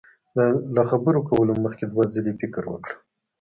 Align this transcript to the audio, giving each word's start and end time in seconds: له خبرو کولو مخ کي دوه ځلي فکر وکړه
له 0.75 0.81
خبرو 0.89 1.19
کولو 1.29 1.53
مخ 1.63 1.73
کي 1.79 1.85
دوه 1.91 2.03
ځلي 2.13 2.33
فکر 2.41 2.63
وکړه 2.69 2.95